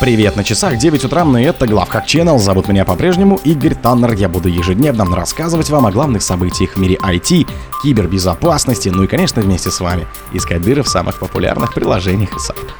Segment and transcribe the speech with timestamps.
[0.00, 2.38] Привет на часах, 9 утра, и это Главхак Channel.
[2.38, 4.14] Зовут меня по-прежнему Игорь Таннер.
[4.14, 7.46] Я буду ежедневно рассказывать вам о главных событиях в мире IT,
[7.82, 12.78] кибербезопасности, ну и, конечно, вместе с вами искать дыры в самых популярных приложениях и сайтах.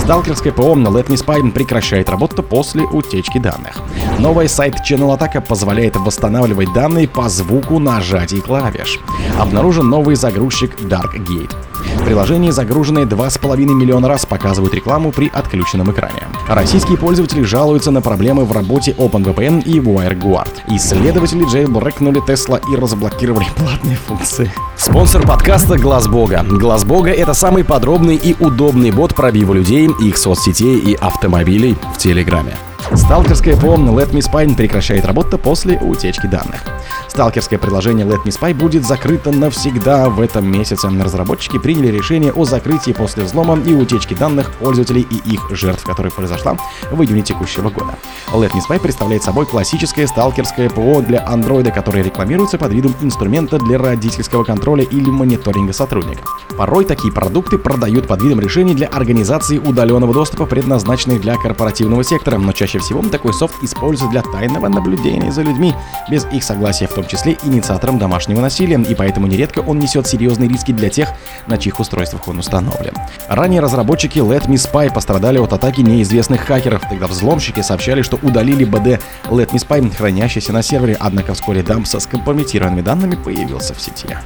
[0.00, 3.80] Сталкерское ПО на Let Me Spy прекращает работу после утечки данных.
[4.18, 9.00] Новый сайт Channel Attack позволяет восстанавливать данные по звуку нажатий клавиш.
[9.38, 11.56] Обнаружен новый загрузчик Darkgate.
[11.96, 16.22] В приложении загруженные 2,5 миллиона раз показывают рекламу при отключенном экране.
[16.48, 20.50] Российские пользователи жалуются на проблемы в работе OpenVPN и WireGuard.
[20.68, 24.50] Исследователи jailbreakнули Tesla и разблокировали платные функции.
[24.76, 26.44] Спонсор подкаста Глаз Бога.
[26.48, 31.98] Глаз Бога это самый подробный и удобный бот пробива людей, их соцсетей и автомобилей в
[31.98, 32.56] Телеграме.
[32.94, 36.64] Сталкерская ПО Let Me Spy прекращает работу после утечки данных.
[37.10, 40.88] Сталкерское приложение Let Me Spy будет закрыто навсегда в этом месяце.
[40.88, 46.12] Разработчики приняли решение о закрытии после взлома и утечки данных пользователей и их жертв, которая
[46.12, 46.56] произошла
[46.92, 47.98] в июне текущего года.
[48.32, 53.58] Let Me Spy представляет собой классическое сталкерское ПО для Android, которое рекламируется под видом инструмента
[53.58, 56.24] для родительского контроля или мониторинга сотрудников.
[56.56, 62.38] Порой такие продукты продают под видом решений для организации удаленного доступа, предназначенных для корпоративного сектора,
[62.38, 65.74] но чаще всего такой софт используется для тайного наблюдения за людьми
[66.08, 70.48] без их согласия в том числе инициатором домашнего насилия, и поэтому нередко он несет серьезные
[70.48, 71.10] риски для тех,
[71.46, 72.94] на чьих устройствах он установлен.
[73.28, 78.64] Ранее разработчики Let Me Spy пострадали от атаки неизвестных хакеров, тогда взломщики сообщали, что удалили
[78.64, 83.80] БД Let Me Spy, хранящийся на сервере, однако вскоре дамп со скомпрометированными данными появился в
[83.80, 84.16] сети.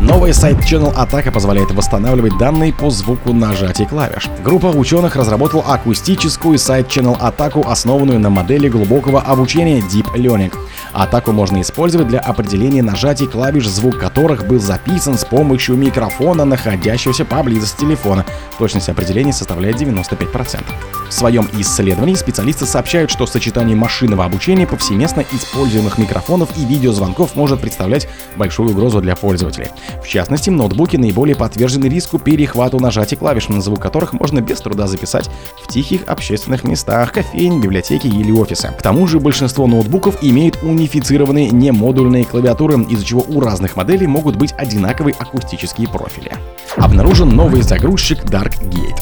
[0.00, 4.28] Новый сайт Channel Attack позволяет восстанавливать данные по звуку нажатия клавиш.
[4.44, 10.52] Группа ученых разработала акустическую сайт Channel Attack, основанную на модели глубокого обучения Deep Learning.
[10.92, 17.24] Атаку можно использовать для определения нажатий клавиш, звук которых был записан с помощью микрофона, находящегося
[17.24, 18.24] поблизости телефона.
[18.58, 21.01] Точность определения составляет 95%.
[21.12, 27.60] В своем исследовании специалисты сообщают, что сочетание машинного обучения, повсеместно используемых микрофонов и видеозвонков может
[27.60, 29.68] представлять большую угрозу для пользователей.
[30.02, 34.86] В частности, ноутбуки наиболее подвержены риску перехвату нажатий клавиш, на звук которых можно без труда
[34.86, 35.28] записать
[35.62, 38.68] в тихих общественных местах, кофейне, библиотеке или офисе.
[38.70, 44.36] К тому же большинство ноутбуков имеют унифицированные немодульные клавиатуры, из-за чего у разных моделей могут
[44.36, 46.32] быть одинаковые акустические профили.
[46.78, 48.96] Обнаружен новый загрузчик Darkgate.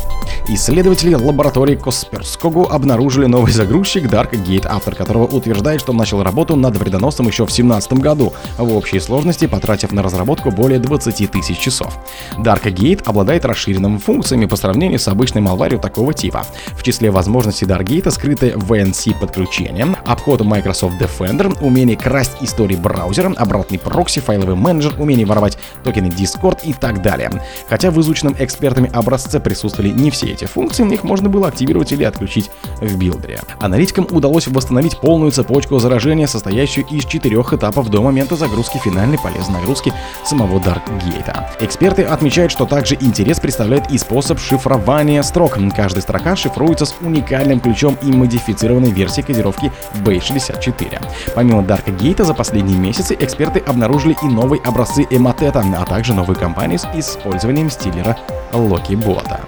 [0.53, 7.29] Исследователи лаборатории Косперскогу обнаружили новый загрузчик Darkgate, автор которого утверждает, что начал работу над вредоносом
[7.29, 11.97] еще в 2017 году, в общей сложности потратив на разработку более 20 тысяч часов.
[12.37, 16.45] Darkgate обладает расширенными функциями по сравнению с обычной малварью такого типа.
[16.73, 23.79] В числе возможностей Darkgate скрыты VNC подключение, обход Microsoft Defender, умение красть истории браузера, обратный
[23.79, 27.31] прокси, файловый менеджер, умение воровать токены Discord и так далее.
[27.69, 32.05] Хотя в изученном экспертами образце присутствовали не все эти функции, их можно было активировать или
[32.05, 33.41] отключить в билдере.
[33.61, 39.61] Аналитикам удалось восстановить полную цепочку заражения, состоящую из четырех этапов до момента загрузки финальной полезной
[39.61, 39.93] нагрузки
[40.25, 41.35] самого Darkgate.
[41.61, 45.59] Эксперты отмечают, что также интерес представляет и способ шифрования строк.
[45.77, 49.73] Каждая строка шифруется с уникальным ключом и модифицированной версией кодировки
[50.05, 51.03] B64.
[51.35, 56.77] Помимо Darkgate, за последние месяцы эксперты обнаружили и новые образцы Эматета, а также новые компании
[56.77, 58.17] с использованием стилера
[58.53, 59.41] Локи Бота.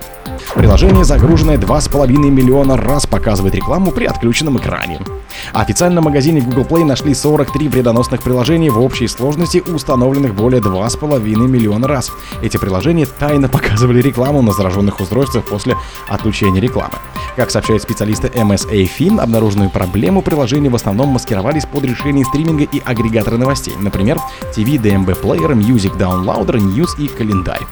[0.54, 5.00] Приложение, загруженное 2,5 миллиона раз, показывает рекламу при отключенном экране.
[5.54, 11.48] Официально в магазине Google Play нашли 43 вредоносных приложений в общей сложности, установленных более 2,5
[11.48, 12.12] миллиона раз.
[12.42, 15.74] Эти приложения тайно показывали рекламу на зараженных устройствах после
[16.06, 16.94] отключения рекламы.
[17.34, 22.82] Как сообщают специалисты MSA Fin, обнаруженную проблему приложения в основном маскировались под решение стриминга и
[22.84, 24.18] агрегаторы новостей, например,
[24.54, 27.62] TV, DMB Player, Music Downloader, News и календарь.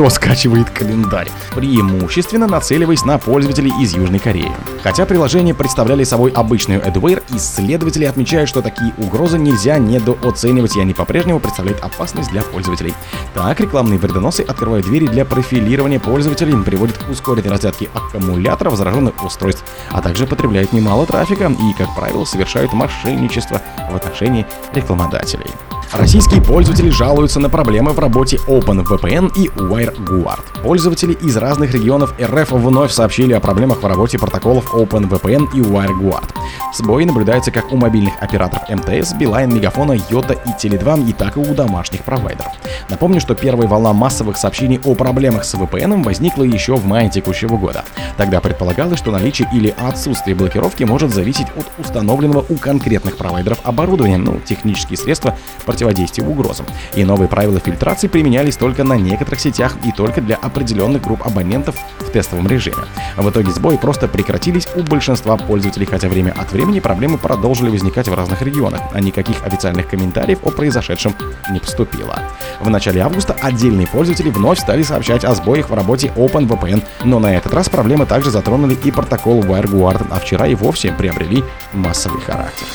[0.00, 1.28] Кто скачивает календарь?
[1.54, 4.50] Преимущественно нацеливаясь на пользователей из Южной Кореи.
[4.82, 10.94] Хотя приложения представляли собой обычную adware, исследователи отмечают, что такие угрозы нельзя недооценивать, и они
[10.94, 12.94] по-прежнему представляют опасность для пользователей.
[13.34, 19.66] Так, рекламные вредоносы открывают двери для профилирования пользователей, приводят к ускоренной разрядке аккумуляторов зараженных устройств,
[19.90, 23.60] а также потребляют немало трафика и, как правило, совершают мошенничество
[23.90, 25.50] в отношении рекламодателей.
[25.92, 30.62] Российские пользователи жалуются на проблемы в работе OpenVPN и WireGuard.
[30.62, 36.32] Пользователи из разных регионов РФ вновь сообщили о проблемах в работе протоколов OpenVPN и WireGuard.
[36.74, 41.40] Сбои наблюдаются как у мобильных операторов МТС, Билайн, Мегафона, Йота и Теле2, и так и
[41.40, 42.52] у домашних провайдеров.
[42.88, 47.56] Напомню, что первая волна массовых сообщений о проблемах с VPN возникла еще в мае текущего
[47.56, 47.84] года.
[48.16, 54.18] Тогда предполагалось, что наличие или отсутствие блокировки может зависеть от установленного у конкретных провайдеров оборудования,
[54.18, 55.36] ну, технические средства
[55.80, 56.66] противодействия угрозам.
[56.94, 61.74] И новые правила фильтрации применялись только на некоторых сетях и только для определенных групп абонентов
[62.00, 62.84] в тестовом режиме.
[63.16, 68.08] В итоге сбои просто прекратились у большинства пользователей, хотя время от времени проблемы продолжили возникать
[68.08, 71.14] в разных регионах, а никаких официальных комментариев о произошедшем
[71.50, 72.18] не поступило.
[72.60, 77.34] В начале августа отдельные пользователи вновь стали сообщать о сбоях в работе OpenVPN, но на
[77.34, 81.42] этот раз проблемы также затронули и протокол WireGuard, а вчера и вовсе приобрели
[81.72, 82.66] массовый характер.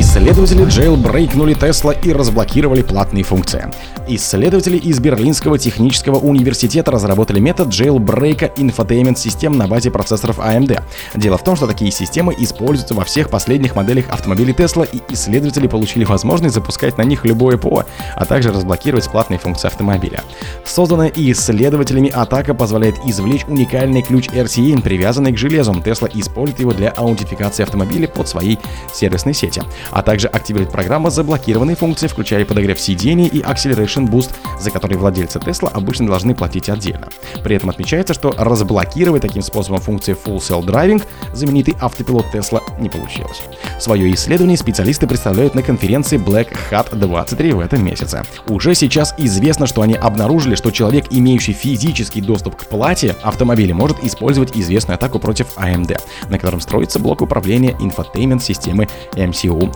[0.00, 3.70] Исследователи jailbreakнули Tesla и разблокировали платные функции.
[4.08, 10.82] Исследователи из Берлинского технического университета разработали метод jailbreak infotainment систем на базе процессоров AMD.
[11.16, 15.66] Дело в том, что такие системы используются во всех последних моделях автомобилей Tesla, и исследователи
[15.66, 17.84] получили возможность запускать на них любое ПО,
[18.16, 20.22] а также разблокировать платные функции автомобиля.
[20.64, 25.72] Созданная исследователями атака позволяет извлечь уникальный ключ RCA, привязанный к железу.
[25.72, 28.58] Tesla использует его для аутентификации автомобиля под своей
[28.94, 34.70] сервисной сети, а также активирует программа заблокированные функции, включая подогрев сидений и Acceleration Boost, за
[34.70, 37.08] который владельцы Tesla обычно должны платить отдельно.
[37.42, 41.02] При этом отмечается, что разблокировать таким способом функции Full Cell Driving
[41.32, 43.42] знаменитый автопилот Tesla не получилось.
[43.78, 48.22] Свое исследование специалисты представляют на конференции Black Hat 23 в этом месяце.
[48.48, 54.02] Уже сейчас известно, что они обнаружили, что человек, имеющий физический доступ к плате автомобиля, может
[54.04, 59.72] использовать известную атаку против AMD, на котором строится блок управления infotainment системы MCU